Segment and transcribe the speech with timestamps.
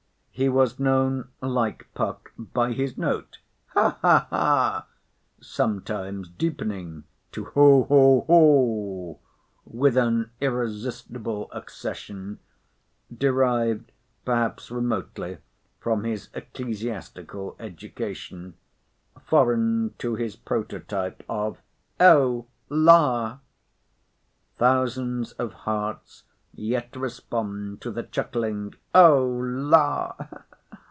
[0.33, 3.99] He was known, like Puck, by his note—Ha!
[4.01, 4.27] Ha!
[4.31, 7.83] Ha!—sometimes deepening to Ho!
[7.83, 8.21] Ho!
[8.21, 9.19] Ho!
[9.65, 12.39] with an irresistible accession,
[13.15, 13.91] derived
[14.25, 15.37] perhaps remotely
[15.79, 18.55] from his ecclesiastical education,
[19.23, 23.37] foreign to his prototype, of—O La!
[24.57, 26.23] Thousands of hearts
[26.53, 30.13] yet respond to the chuckling O La!